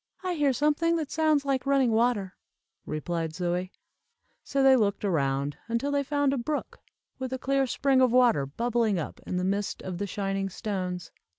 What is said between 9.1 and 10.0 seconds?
in the midst of